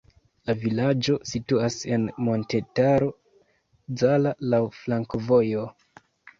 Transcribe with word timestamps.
La 0.49 0.53
vilaĝo 0.61 1.17
situas 1.31 1.77
en 1.97 2.07
Montetaro 2.29 3.11
Zala, 4.03 4.35
laŭ 4.57 4.65
flankovojo. 4.81 5.71